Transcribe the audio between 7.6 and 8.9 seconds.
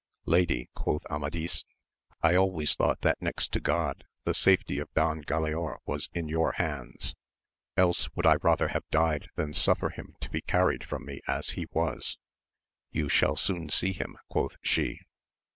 else would I rather have